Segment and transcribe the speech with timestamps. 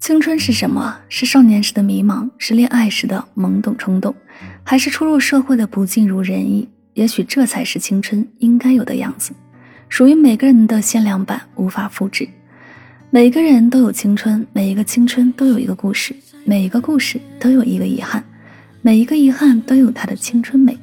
[0.00, 0.96] 青春是什么？
[1.08, 4.14] 是少年时的迷茫，是恋爱时的懵懂冲动，
[4.62, 6.68] 还是初入社会的不尽如人意？
[6.94, 9.32] 也许这才是青春应该有的样子，
[9.88, 12.28] 属于每个人的限量版，无法复制。
[13.10, 18.22] 每个人都有青春，每一个青春都有一个故事，每一个故事都有一个遗憾，
[18.80, 20.78] 每一个遗憾都有它的青春美。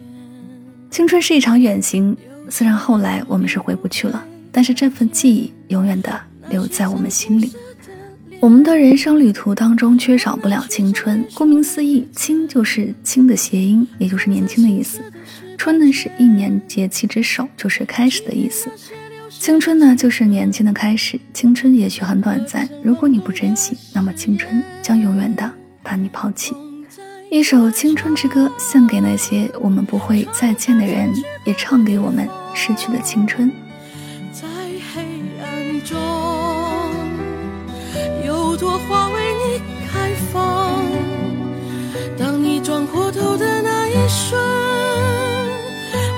[0.91, 2.15] 青春是一场远行，
[2.49, 7.53] 虽然后来我们是回不去了，但是这份记忆永远的留在我们心里。
[8.45, 11.25] 我们的人生旅途当中缺少不了青春。
[11.33, 15.01] 顾名思义，青就是青的谐音，也就是年轻的意思。
[15.57, 18.69] 春呢是一年节气之首，就是开始的意思。
[19.31, 21.19] 青春呢就是年轻的开始。
[21.33, 26.53] 青春也许很短暂，如果你不珍惜，那么青春将永远的把你抛弃。
[27.31, 31.11] 一首青春之歌，献给那些我们不会再见的人，
[31.45, 33.51] 也唱给我们逝去的青春。
[38.57, 40.81] 朵花为你开放，
[42.17, 44.39] 当你转过头的那一瞬，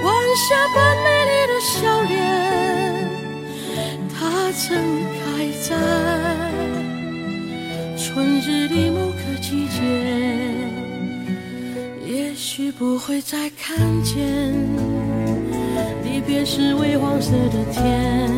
[0.04, 2.16] 晚霞般美丽的笑脸，
[4.14, 4.66] 它曾
[5.18, 5.24] 开
[5.62, 5.76] 在
[7.98, 9.82] 春日的某个季节，
[12.06, 14.54] 也许不会再看见，
[16.04, 18.30] 离别时微黄色的天。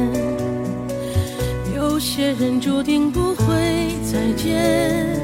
[1.75, 3.43] 有些人注定不会
[4.11, 5.15] 再见，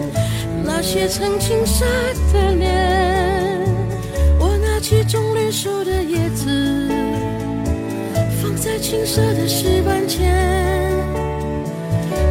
[0.64, 1.84] 那些曾经傻
[2.32, 3.66] 的脸。
[4.40, 6.88] 我拿起棕榈树的叶子，
[8.40, 10.94] 放在青涩的石板前，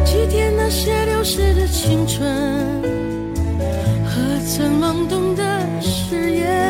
[0.05, 2.25] 祭奠那些流逝的青春
[4.05, 5.43] 和曾懵懂的
[5.81, 6.64] 誓言。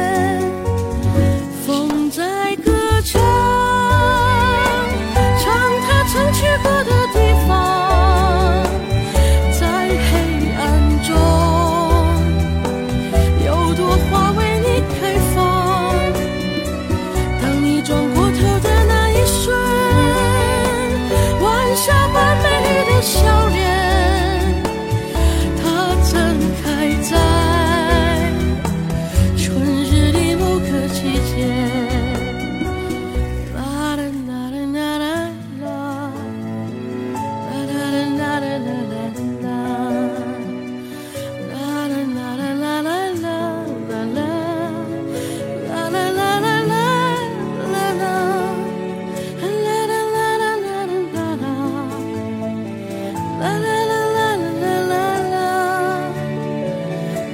[53.40, 56.14] 啦啦啦啦啦啦啦啦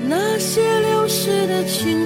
[0.07, 2.00] 那些流逝的情